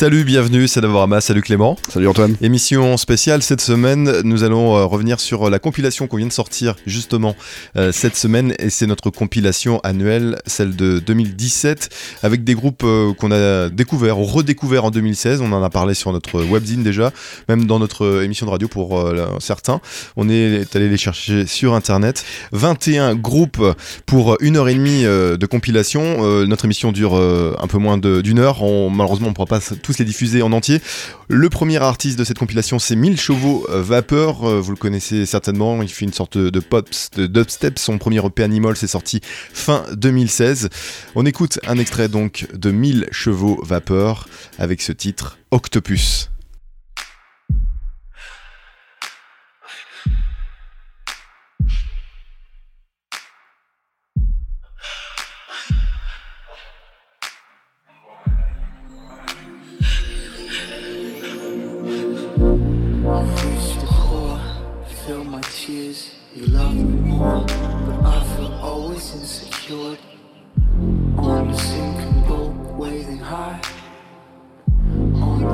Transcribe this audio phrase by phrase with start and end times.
[0.00, 1.76] Salut, bienvenue, c'est Davorama, salut Clément.
[1.90, 2.34] Salut Antoine.
[2.40, 6.74] Émission spéciale cette semaine, nous allons euh, revenir sur la compilation qu'on vient de sortir
[6.86, 7.36] justement
[7.76, 11.90] euh, cette semaine et c'est notre compilation annuelle, celle de 2017,
[12.22, 15.92] avec des groupes euh, qu'on a découverts ou redécouverts en 2016, on en a parlé
[15.92, 17.12] sur notre webzine déjà,
[17.50, 19.06] même dans notre émission de radio pour
[19.38, 19.82] certains,
[20.16, 22.24] on est allé les chercher sur internet.
[22.52, 23.62] 21 groupes
[24.06, 28.62] pour une heure et demie de compilation, notre émission dure un peu moins d'une heure,
[28.62, 29.60] on, malheureusement on ne pourra pas
[29.98, 30.80] les diffuser en entier.
[31.28, 34.48] Le premier artiste de cette compilation, c'est 1000 chevaux euh, vapeur.
[34.48, 35.82] Euh, vous le connaissez certainement.
[35.82, 37.78] Il fait une sorte de pops, de dubstep.
[37.78, 39.20] Son premier EP Animal s'est sorti
[39.52, 40.68] fin 2016.
[41.14, 46.29] On écoute un extrait donc de 1000 chevaux vapeur avec ce titre Octopus.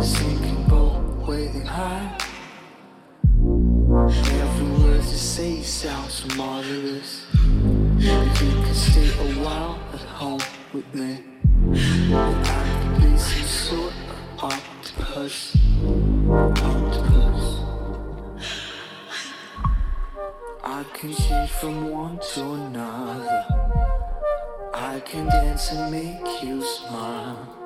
[0.02, 2.16] sinking boat waiting high.
[4.42, 7.27] Every word you say sounds marvelous.
[7.98, 10.41] You could stay a while at home
[10.72, 11.25] with me,
[11.72, 15.56] I could some sort of octopus.
[16.28, 17.60] Octopus.
[20.62, 23.47] I can change from one to another.
[24.75, 27.66] I can dance and make you smile.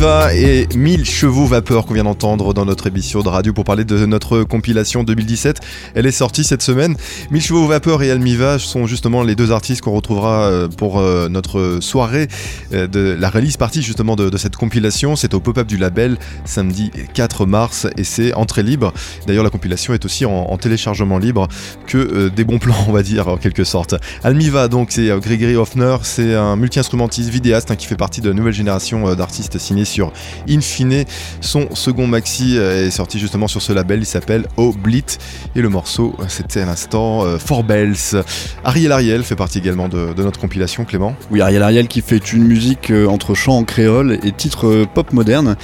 [0.00, 4.06] Et 1000 chevaux vapeur qu'on vient d'entendre dans notre émission de radio pour parler de
[4.06, 5.58] notre compilation 2017.
[5.96, 6.96] Elle est sortie cette semaine.
[7.32, 11.28] 1000 chevaux vapeur et Almiva sont justement les deux artistes qu'on retrouvera euh, pour euh,
[11.28, 12.28] notre soirée
[12.72, 15.16] euh, de la release partie justement de, cette compilation.
[15.16, 18.92] C'est au pop-up du label samedi 4 mars et c'est entrée libre.
[19.26, 21.48] D'ailleurs la compilation est aussi en, téléchargement libre
[21.88, 23.96] que des bons plans on va dire en quelque sorte.
[24.22, 28.34] Almiva donc c'est Gregory Hoffner, c'est un multi-instrumentiste vidéaste hein, qui fait partie de la
[28.34, 30.12] nouvelle génération d'artistes signé sur
[31.40, 35.04] Son second maxi euh, est sorti justement sur ce label, il s'appelle Oblit
[35.56, 38.22] et le morceau c'était à l'instant euh, Bells.
[38.64, 41.16] Ariel Ariel fait partie également de, notre compilation Clément.
[41.30, 45.12] Oui Ariel Ariel qui fait une musique euh, entre chant en créole et titre pop
[45.12, 45.56] moderne.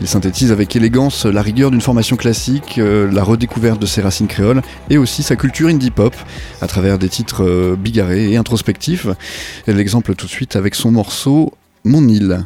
[0.00, 4.62] Il synthétise avec élégance la rigueur d'une formation classique, la redécouverte de ses racines créoles
[4.88, 6.14] et aussi sa culture indie pop
[6.60, 9.06] à travers des titres bigarrés et introspectifs.
[9.66, 11.52] L'exemple tout de suite avec son morceau
[11.84, 12.44] Mon île.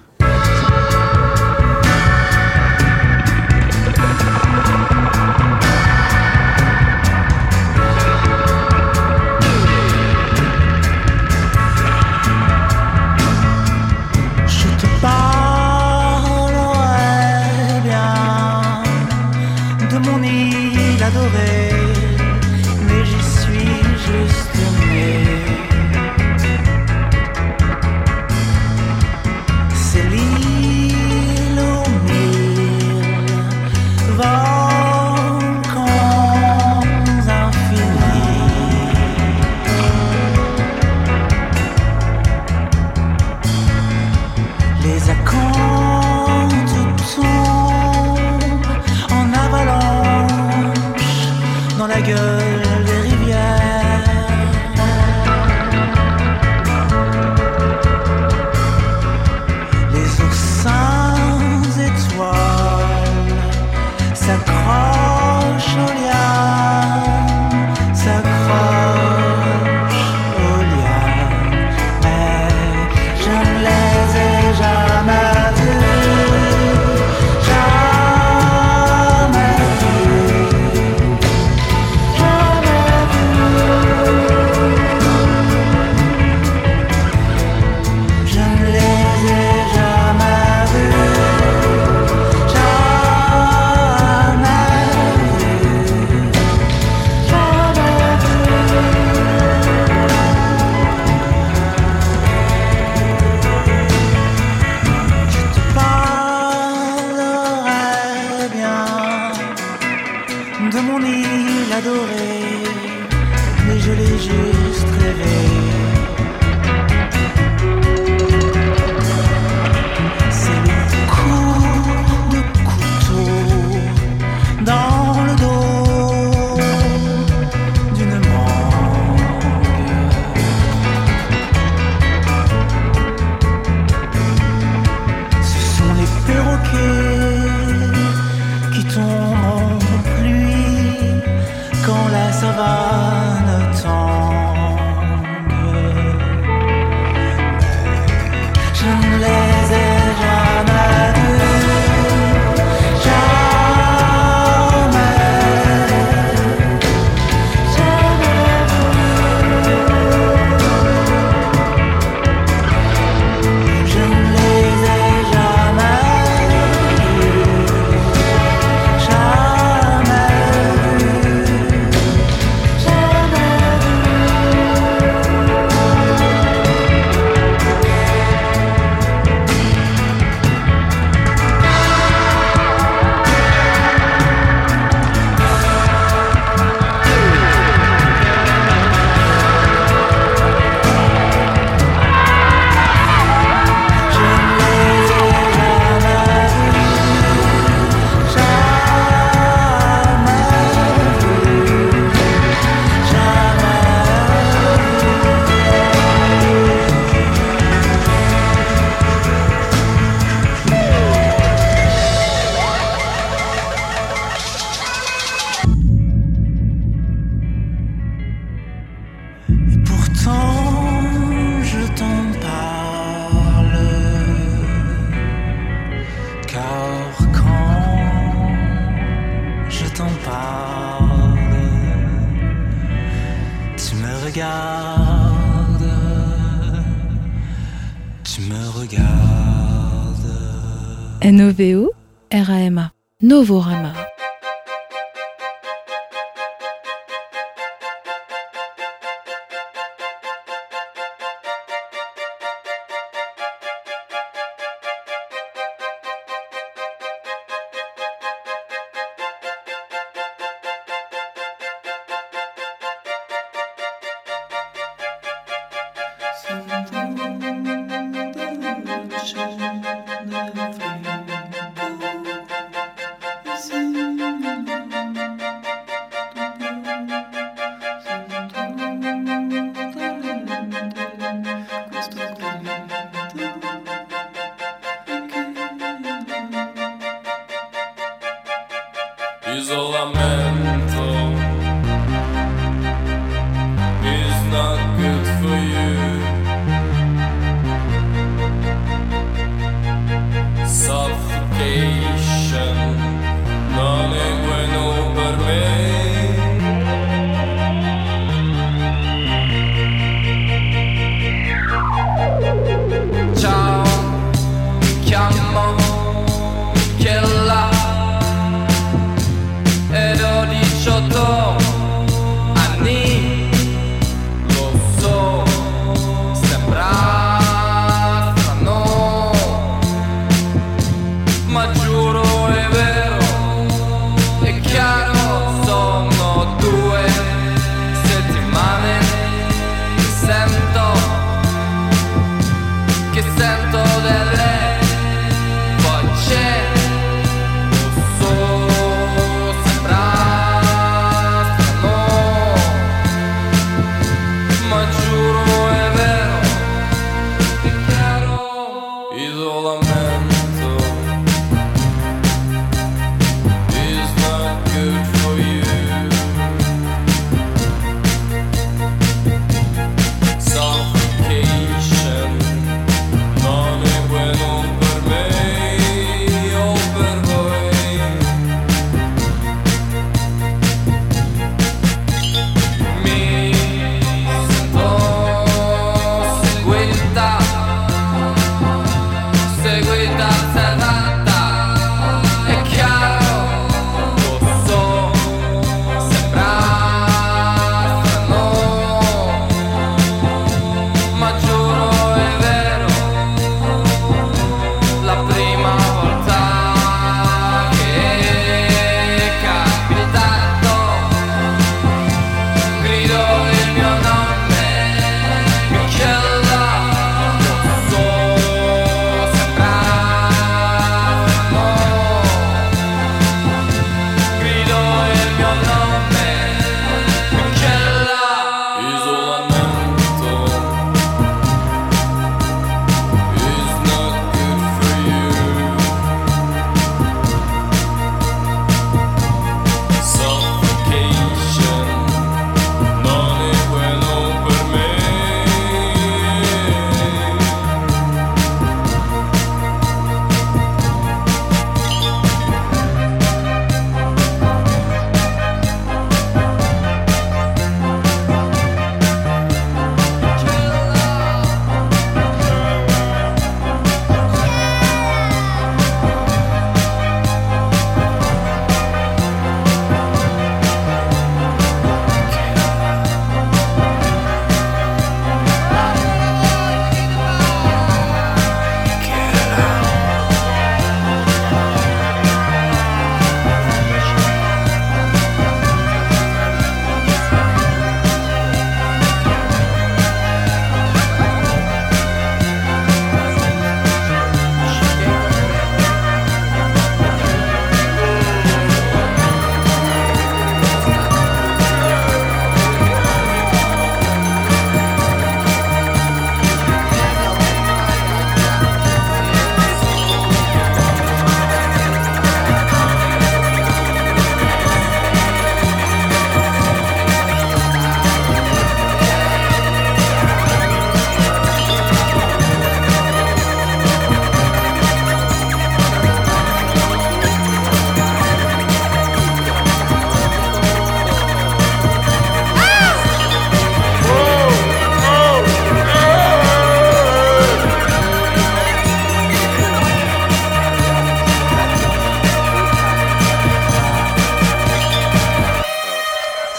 [243.45, 243.84] Novorama.
[243.84, 243.84] Isolamento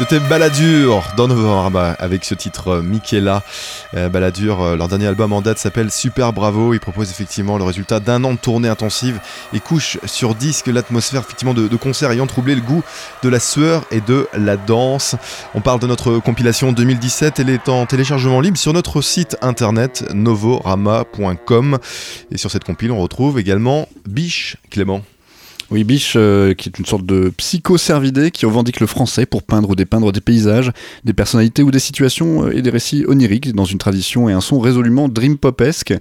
[0.08, 3.42] C'était Balladur dans Novorama avec ce titre euh, Michaela.
[3.96, 6.76] Euh, Balladur, euh, leur dernier album en date s'appelle Super Bravo.
[6.76, 9.20] Ils proposent effectivement le résultat d'un an de tournée intensive
[9.52, 12.84] et couche sur disque l'atmosphère effectivement de, de concerts ayant troublé le goût
[13.24, 15.16] de la sueur et de la danse.
[15.56, 17.40] On parle de notre compilation 2017.
[17.40, 21.80] Elle est en téléchargement libre sur notre site internet novorama.com.
[22.30, 25.02] Et sur cette compile, on retrouve également Biche Clément.
[25.72, 29.72] Oui, Biche, euh, qui est une sorte de psycho-cervidé qui revendique le français pour peindre
[29.72, 30.72] ou dépeindre des paysages,
[31.04, 34.42] des personnalités ou des situations euh, et des récits oniriques dans une tradition et un
[34.42, 35.96] son résolument dream popesque.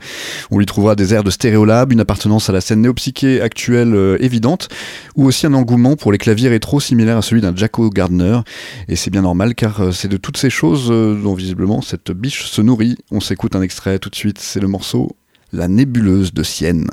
[0.51, 4.19] On lui trouvera des airs de stéréolab, une appartenance à la scène néopsyché actuelle euh,
[4.21, 4.69] évidente,
[5.17, 8.41] ou aussi un engouement pour les claviers rétro similaires à celui d'un Jacko Gardner.
[8.89, 12.61] Et c'est bien normal car c'est de toutes ces choses dont visiblement cette biche se
[12.61, 12.99] nourrit.
[13.11, 15.17] On s'écoute un extrait tout de suite, c'est le morceau
[15.55, 16.91] La nébuleuse de Sienne.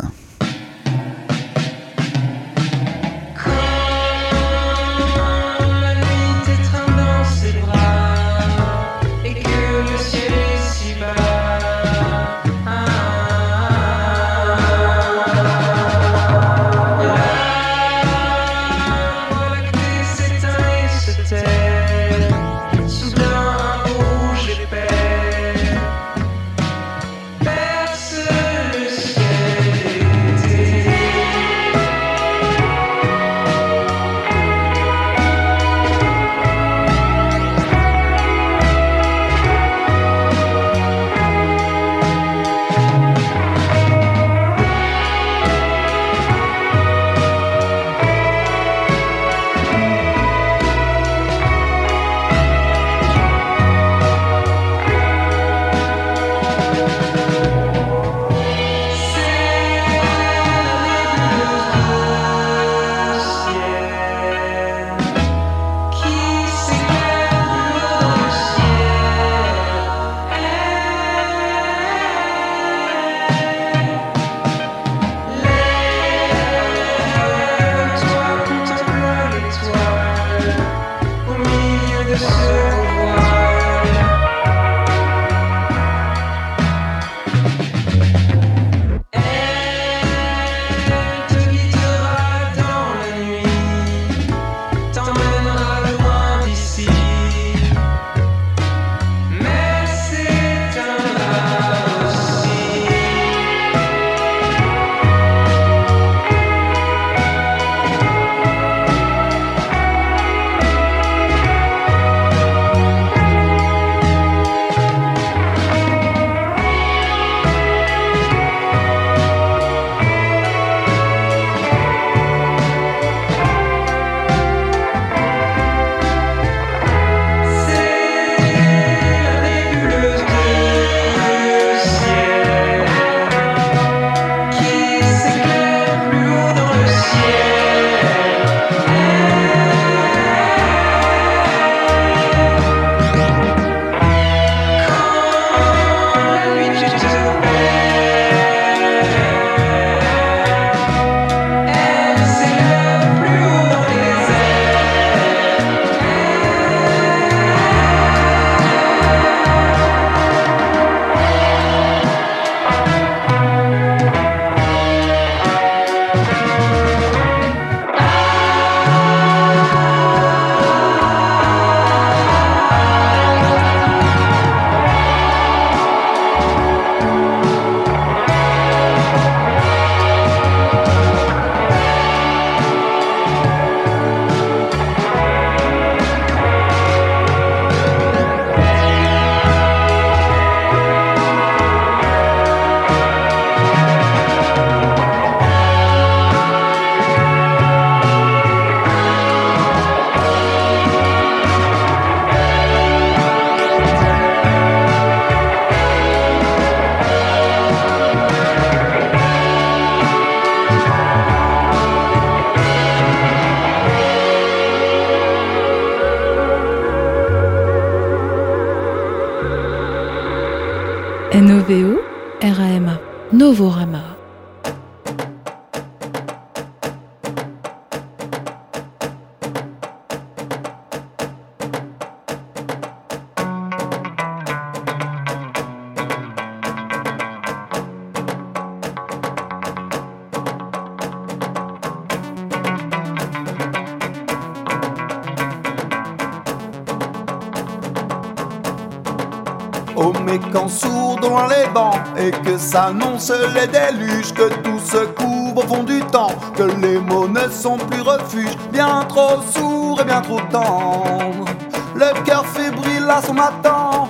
[250.04, 255.06] Oh mais quand sourd dans les bancs et que s'annonce les déluges, que tout se
[255.06, 260.02] couvre au fond du temps, que les mots ne sont plus refuges, bien trop sourd
[260.02, 261.46] et bien trop tendre.
[261.94, 264.08] Le cœur fébrile à son matin.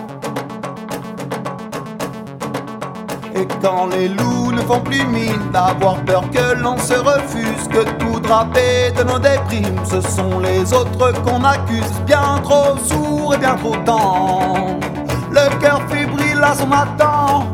[3.36, 7.84] Et quand les loups ne font plus mine d'avoir peur que l'on se refuse, que
[8.00, 13.38] tout drapé de nos déprimes, ce sont les autres qu'on accuse, bien trop sourds et
[13.38, 14.91] bien trop tendres.
[15.44, 17.48] Le cœur fébrile à son matin,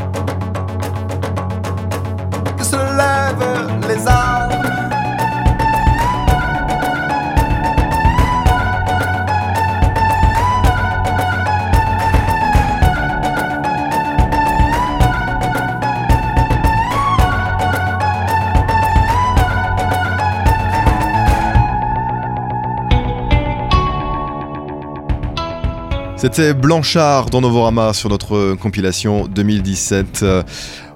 [2.58, 4.27] que se lèvent les armes.
[26.30, 30.24] C'était Blanchard dans Novorama sur notre euh, compilation 2017.
[30.24, 30.44] Euh,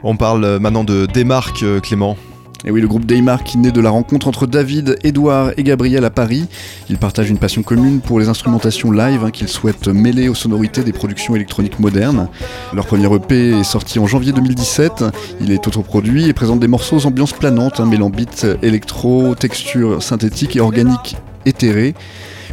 [0.04, 2.18] On parle euh, maintenant de Démarque, Clément.
[2.66, 6.04] Et oui, le groupe Daymar qui naît de la rencontre entre David, Edouard et Gabriel
[6.04, 6.48] à Paris.
[6.90, 10.84] Ils partagent une passion commune pour les instrumentations live hein, qu'ils souhaitent mêler aux sonorités
[10.84, 12.28] des productions électroniques modernes.
[12.74, 15.06] Leur premier EP est sorti en janvier 2017.
[15.40, 20.04] Il est autoproduit et présente des morceaux aux ambiances planantes, hein, mêlant beats électro, textures
[20.04, 21.16] synthétiques et organiques
[21.46, 21.96] éthérées.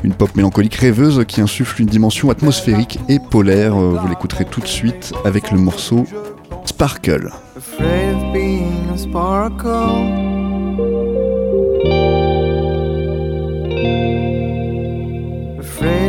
[0.04, 3.74] Une pop mélancolique rêveuse qui insuffle une dimension atmosphérique et polaire.
[3.76, 6.04] Euh, Vous l'écouterez tout de suite avec le morceau
[6.64, 7.30] Sparkle.
[7.56, 8.14] Afraid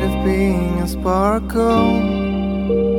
[0.03, 2.98] of being a sparkle.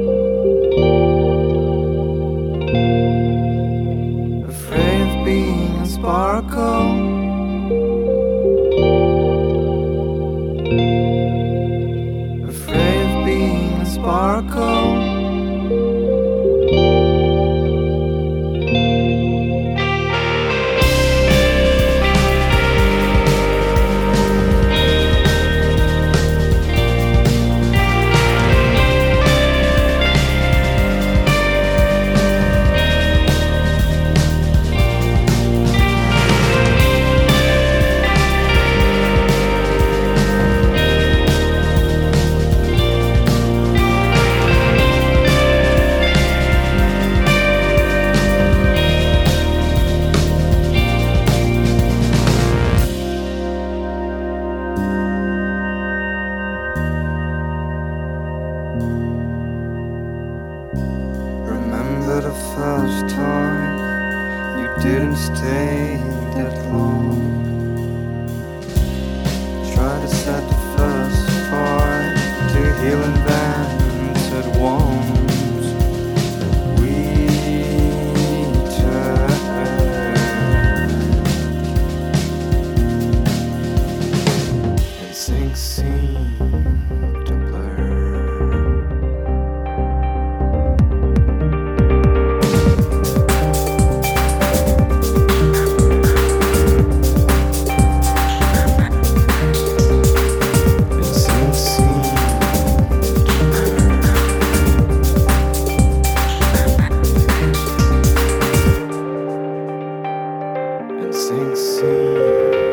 [111.81, 112.70] see.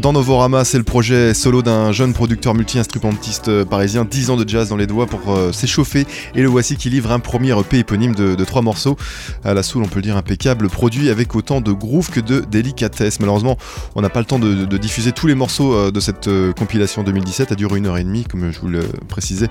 [0.00, 4.48] Dans Novorama, c'est le projet solo d'un jeune producteur multi-instrumentiste euh, parisien, 10 ans de
[4.48, 6.06] jazz dans les doigts pour euh, s'échauffer.
[6.34, 8.96] Et le voici qui livre un premier EP éponyme de, de trois morceaux.
[9.44, 12.40] À la soul, on peut le dire impeccable, produit avec autant de groove que de
[12.40, 13.20] délicatesse.
[13.20, 13.58] Malheureusement,
[13.94, 17.48] on n'a pas le temps de, diffuser tous les morceaux euh, de cette compilation 2017.
[17.50, 19.48] Elle dure une heure et demie, comme je vous le précisais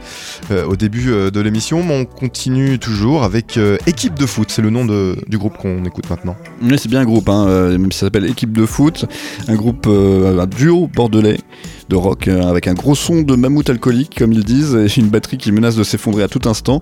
[0.49, 1.83] au début de l'émission.
[1.83, 4.49] Mais on continue toujours avec Équipe de foot.
[4.49, 6.35] C'est le nom du groupe qu'on écoute maintenant.
[6.61, 9.05] Mais c'est bien un groupe, hein, même ça s'appelle Équipe de foot,
[9.47, 9.87] un groupe,
[10.45, 11.37] duo bordelais
[11.89, 15.09] de rock euh, avec un gros son de mammouth alcoolique, comme ils disent, et une
[15.09, 16.81] batterie qui menace de s'effondrer à tout instant.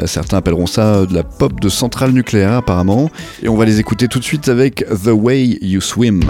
[0.00, 3.10] Euh, certains appelleront ça euh, de la pop de centrale nucléaire apparemment.
[3.42, 6.20] Et on va les écouter tout de suite avec The Way You Swim.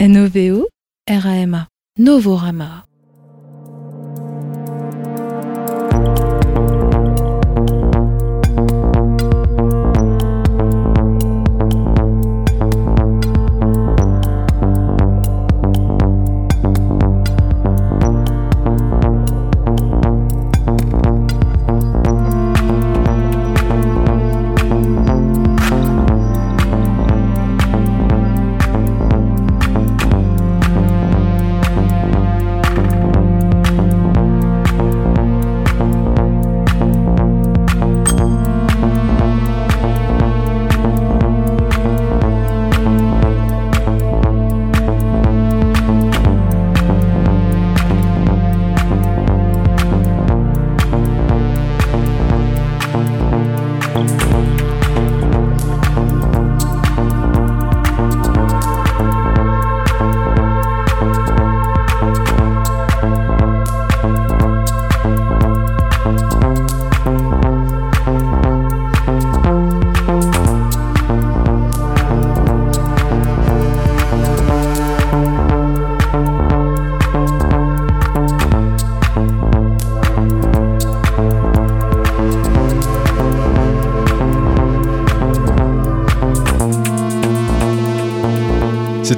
[0.00, 0.66] NOVO
[1.06, 2.89] RAMA Novorama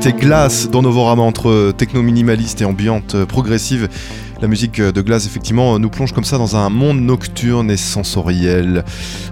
[0.03, 3.89] C'était Glass dans Novorama entre techno minimaliste et ambiante euh, progressive.
[4.41, 8.85] La musique de Glass, effectivement, nous plonge comme ça dans un monde nocturne et sensoriel.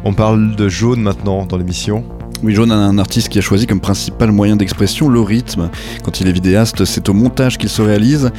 [0.05, 2.05] On parle de jaune maintenant dans l'émission.
[2.45, 5.71] Oui, John est un artiste qui a choisi comme principal moyen d'expression le rythme.
[6.05, 8.31] Quand il est vidéaste, c'est au montage qu'il se réalise.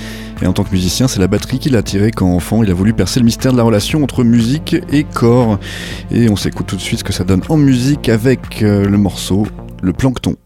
[0.42, 2.64] Et en tant que musicien, c'est la batterie qui l'a attiré quand enfant.
[2.64, 5.60] Il a voulu percer le mystère de la relation entre musique et corps.
[6.12, 8.98] Et on s'écoute tout de suite ce que ça donne en musique avec euh, le
[8.98, 9.46] morceau
[9.82, 10.38] Le Plancton.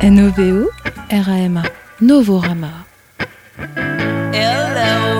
[0.00, 0.70] N-O-V-O,
[1.10, 1.64] R-A-M-A,
[2.00, 2.86] Novorama.
[4.32, 5.17] Hello,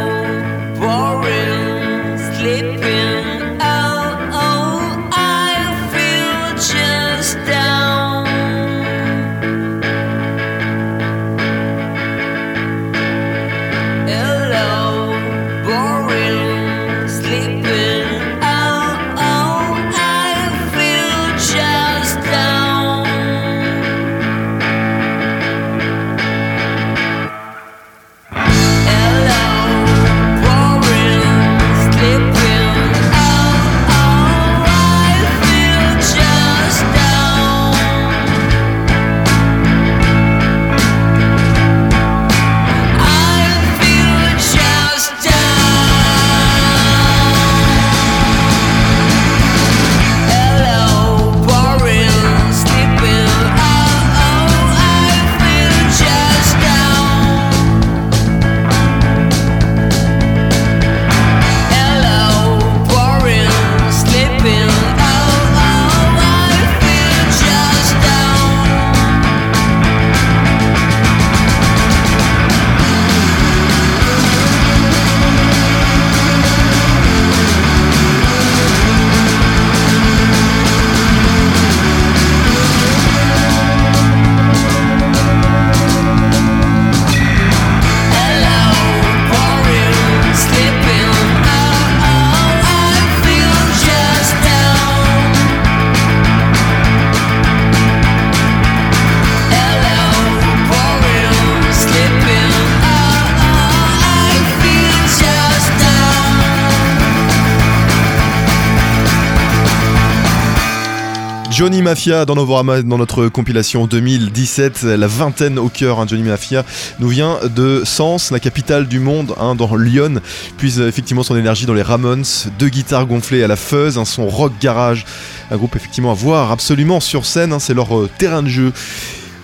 [111.58, 115.98] Johnny Mafia dans notre compilation 2017, la vingtaine au cœur.
[115.98, 116.64] hein, Johnny Mafia
[117.00, 120.20] nous vient de Sens, la capitale du monde, hein, dans Lyon.
[120.56, 122.22] Puise euh, effectivement son énergie dans les Ramones,
[122.60, 125.04] deux guitares gonflées à la fuzz, un son rock garage,
[125.50, 127.52] un groupe effectivement à voir absolument sur scène.
[127.52, 128.72] hein, C'est leur euh, terrain de jeu.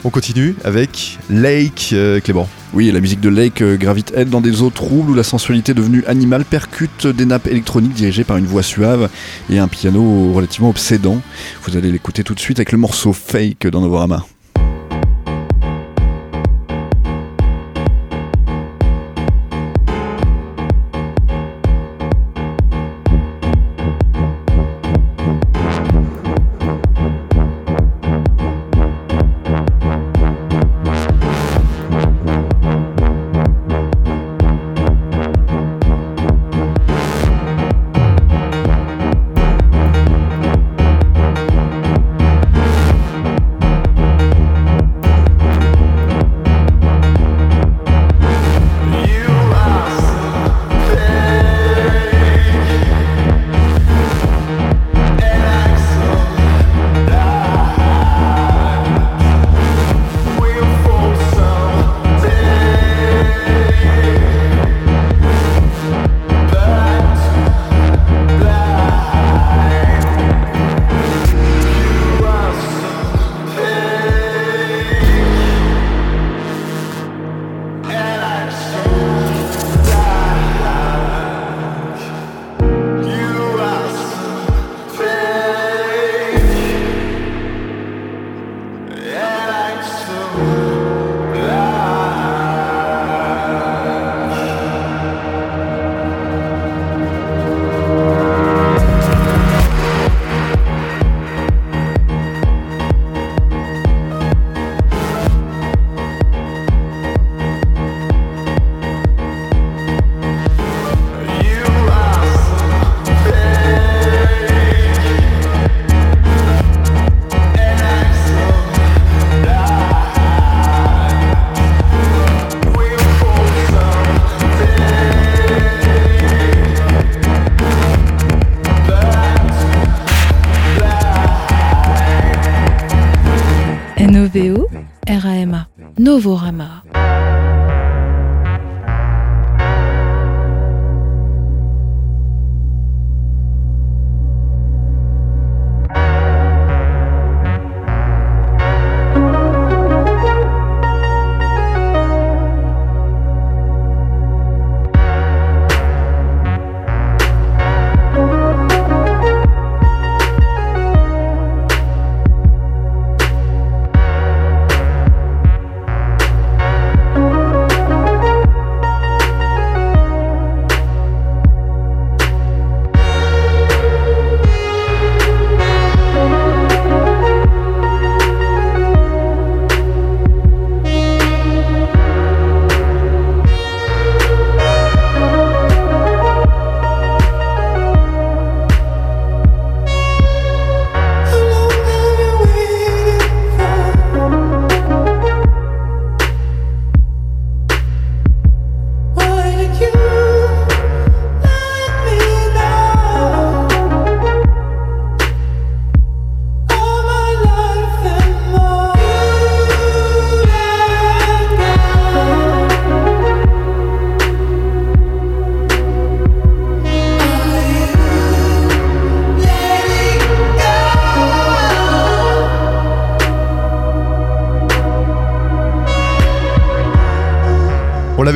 [0.05, 2.49] On continue avec Lake euh, Clément.
[2.75, 5.75] Oui, la musique de Lake euh, gravite elle dans des eaux troubles où la sensualité
[5.75, 9.09] devenue animale percute des nappes électroniques dirigées par une voix suave
[9.49, 11.23] et un piano relativement obsédant.
[11.63, 14.27] Vous allez l'écouter tout de suite avec le morceau Fake dans Novorama.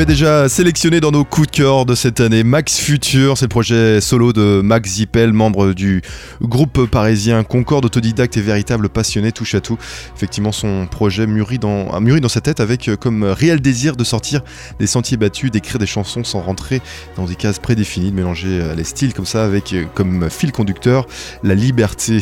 [0.06, 2.42] Déjà sélectionné dans nos coups de cœur de cette année.
[2.42, 6.02] Max Future, c'est le projet solo de Max Zippel, membre du
[6.40, 9.76] groupe parisien Concorde, autodidacte et véritable passionné, touche à tout.
[10.16, 14.42] Effectivement, son projet mûrit dans, dans sa tête avec euh, comme réel désir de sortir
[14.78, 16.80] des sentiers battus, d'écrire des chansons sans rentrer
[17.16, 20.52] dans des cases prédéfinies, de mélanger euh, les styles comme ça avec euh, comme fil
[20.52, 21.06] conducteur
[21.42, 22.20] la liberté.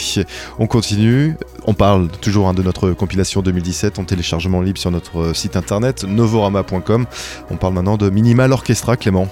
[0.59, 5.37] On continue, on parle toujours hein, de notre compilation 2017 en téléchargement libre sur notre
[5.37, 7.07] site internet novorama.com.
[7.51, 9.29] On parle maintenant de Minimal Orchestra, Clément.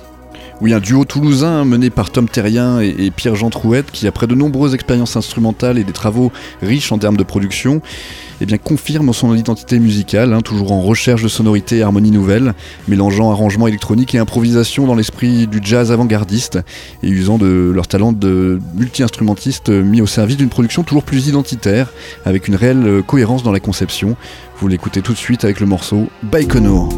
[0.60, 4.72] Oui, un duo toulousain mené par Tom Terrien et, Pierre-Jean Trouette, qui après de nombreuses
[4.72, 6.30] expériences instrumentales et des travaux
[6.62, 7.82] riches en termes de production,
[8.40, 12.54] eh bien, confirme son identité musicale, hein, toujours en recherche de sonorités et harmonies nouvelles,
[12.86, 16.60] mélangeant arrangements électroniques et improvisation dans l'esprit du jazz avant-gardiste,
[17.02, 21.92] et usant de leur talent de multi-instrumentistes mis au service d'une production toujours plus identitaire,
[22.24, 24.16] avec une réelle cohérence dans la conception.
[24.60, 26.88] Vous l'écoutez tout de suite avec le morceau Baïkonour.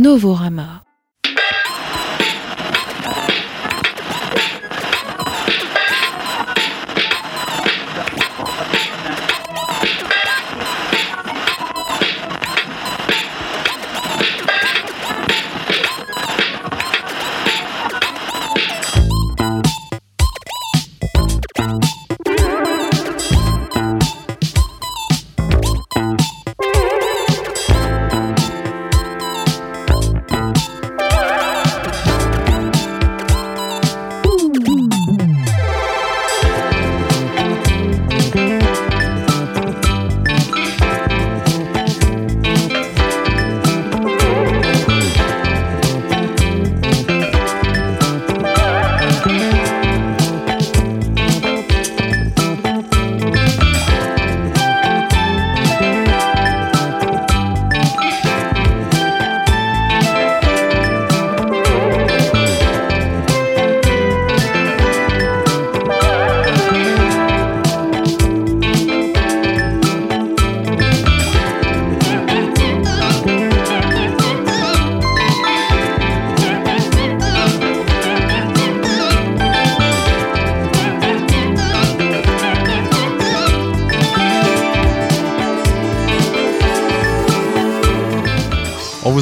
[0.00, 0.79] Novorama.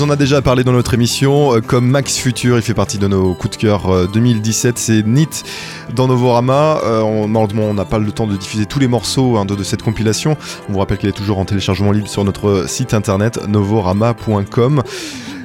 [0.08, 3.06] En a déjà parlé dans notre émission, euh, comme Max Future, il fait partie de
[3.08, 5.44] nos coups de cœur euh, 2017, c'est NIT
[5.94, 6.80] dans Novorama.
[6.84, 9.62] Euh, on, malheureusement, on n'a pas le temps de diffuser tous les morceaux hein, de,
[9.62, 10.36] cette compilation.
[10.68, 14.82] On vous rappelle qu'elle est toujours en téléchargement libre sur notre site internet novorama.com.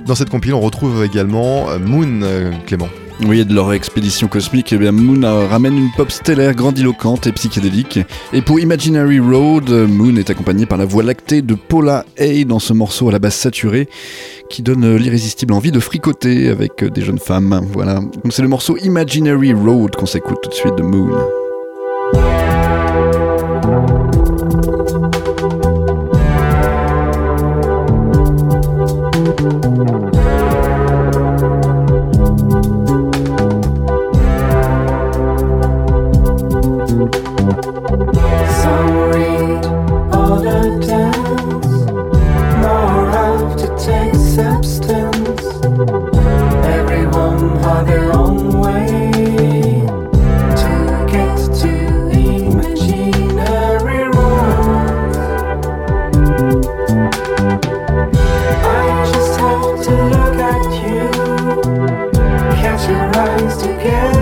[0.06, 2.90] Dans cette compile, on retrouve également euh, Moon, euh, Clément.
[3.26, 8.00] Oui, de leur expédition cosmique, eh Moon euh, ramène une pop stellaire grandiloquente et psychédélique.
[8.34, 12.60] Et pour Imaginary Road, Moon est accompagné par la voix lactée de Paula Hay dans
[12.60, 13.88] ce morceau à la base saturée
[14.50, 17.66] qui donne l'irrésistible envie de fricoter avec des jeunes femmes.
[17.72, 17.96] Voilà.
[17.96, 21.43] Donc c'est le morceau Imaginary Road qu'on s'écoute tout de suite de Moon.
[63.84, 64.13] Yeah.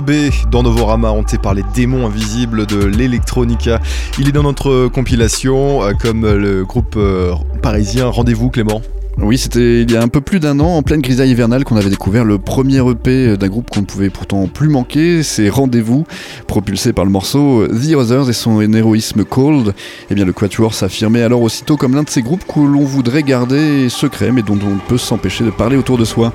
[0.00, 3.80] B dans Novorama, hanté par les démons invisibles de l'Electronica.
[4.18, 7.32] Il est dans notre compilation, euh, comme le groupe euh,
[7.62, 8.82] parisien Rendez-vous Clément.
[9.18, 11.76] Oui, c'était il y a un peu plus d'un an, en pleine grisaille hivernale, qu'on
[11.76, 16.04] avait découvert le premier EP d'un groupe qu'on ne pouvait pourtant plus manquer, c'est Rendez-vous,
[16.48, 19.72] propulsé par le morceau The Others et son héroïsme Cold.
[20.10, 23.22] Eh bien, le Quatuor s'affirmait alors aussitôt comme l'un de ces groupes que l'on voudrait
[23.22, 26.32] garder secret, mais dont on ne peut s'empêcher de parler autour de soi.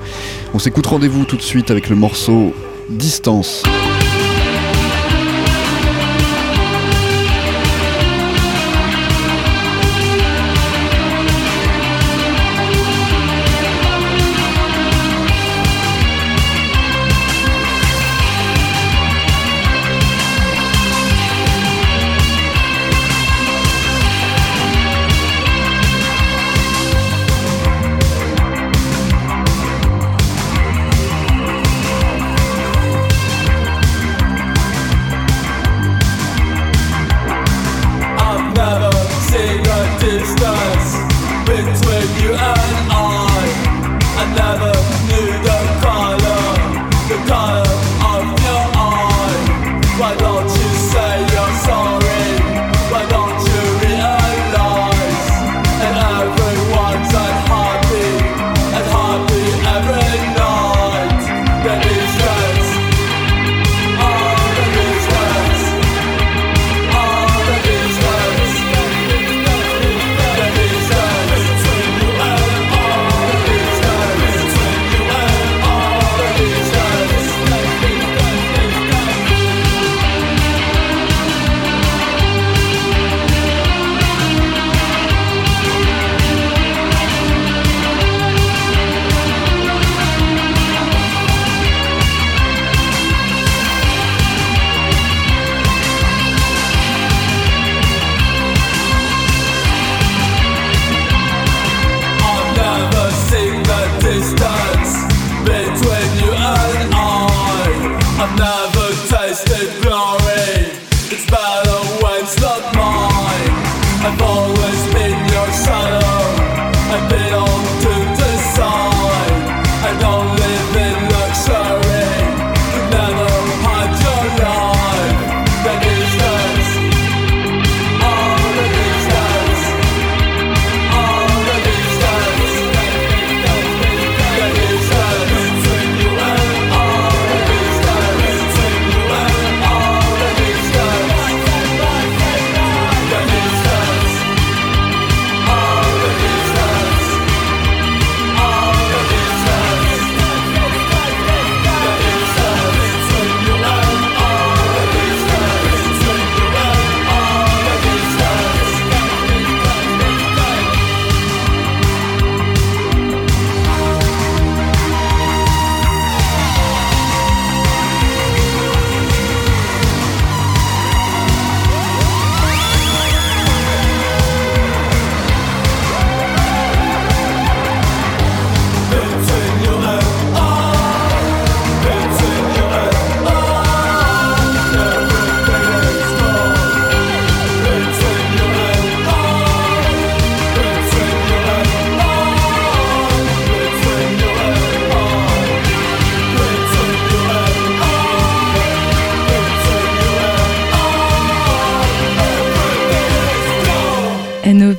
[0.54, 2.54] On s'écoute Rendez-vous tout de suite avec le morceau
[2.98, 3.79] Distance.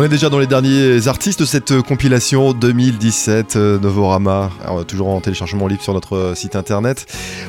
[0.00, 4.50] On est déjà dans les derniers artistes de cette compilation 2017 euh, Novorama,
[4.88, 7.04] toujours en téléchargement libre sur notre euh, site internet.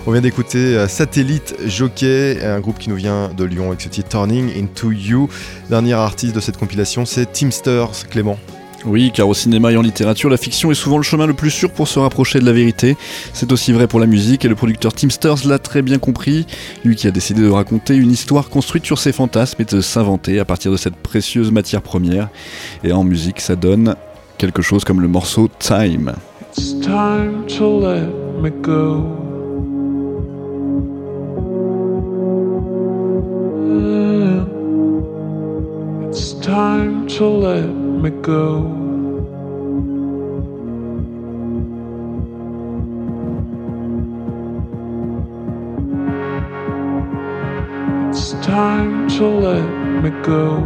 [0.05, 3.87] On vient d'écouter euh, Satellite Jockey, un groupe qui nous vient de Lyon avec ce
[3.87, 5.29] titre Turning Into You.
[5.69, 8.37] Dernier artiste de cette compilation, c'est Teamsters, Clément.
[8.85, 11.51] Oui, car au cinéma et en littérature, la fiction est souvent le chemin le plus
[11.51, 12.97] sûr pour se rapprocher de la vérité.
[13.33, 16.45] C'est aussi vrai pour la musique et le producteur Teamsters l'a très bien compris.
[16.83, 20.39] Lui qui a décidé de raconter une histoire construite sur ses fantasmes et de s'inventer
[20.39, 22.29] à partir de cette précieuse matière première.
[22.83, 23.95] Et en musique, ça donne
[24.37, 26.13] quelque chose comme le morceau Time.
[26.57, 28.07] It's time to let
[28.41, 29.05] me go.
[36.09, 38.65] It's time to let me go.
[48.09, 50.57] It's time to let me go.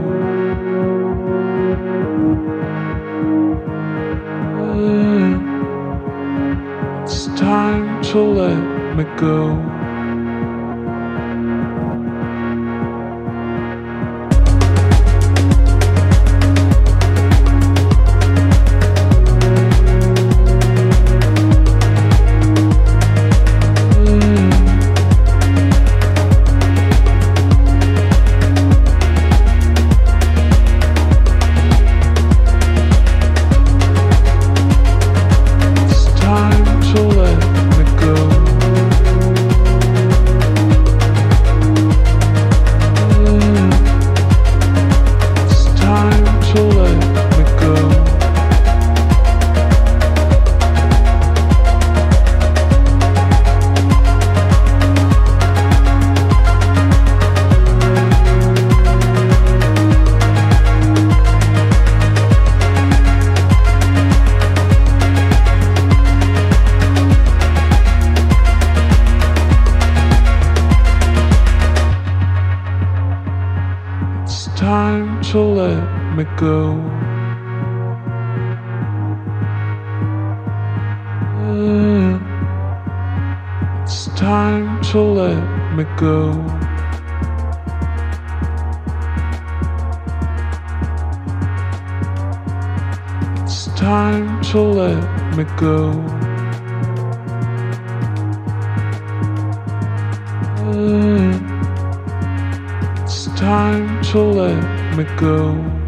[7.04, 9.75] It's time to let me go.
[93.86, 95.92] Time to let me go.
[103.04, 105.85] It's time to let me go.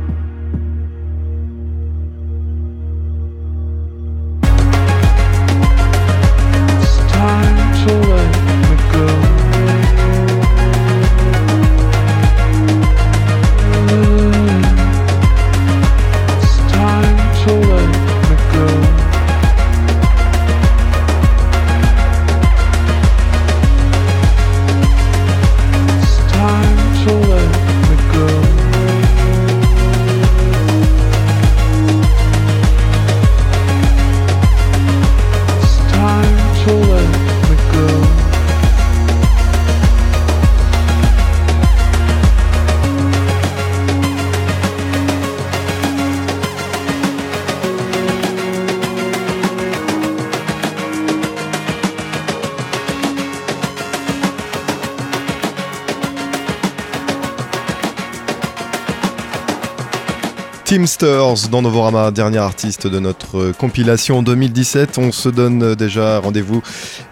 [61.01, 64.97] Dans Novorama, dernier artiste de notre compilation 2017.
[64.97, 66.61] On se donne déjà rendez-vous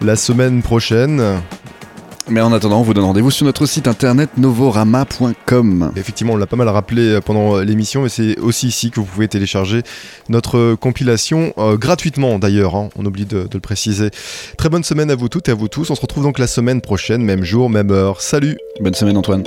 [0.02, 1.22] la semaine prochaine.
[2.28, 5.92] Mais en attendant, on vous donne rendez-vous sur notre site internet novorama.com.
[5.96, 9.06] Effectivement, on l'a pas mal rappelé euh, pendant l'émission, mais c'est aussi ici que vous
[9.06, 9.84] pouvez télécharger
[10.30, 12.76] notre compilation euh, gratuitement d'ailleurs.
[12.76, 12.90] hein.
[12.98, 14.10] on oublie de, de le préciser.
[14.58, 15.92] Très bonne semaine à vous toutes et à vous tous.
[15.92, 18.22] On se retrouve donc la semaine prochaine, même jour, même heure.
[18.22, 19.44] Salut Bonne semaine Antoine.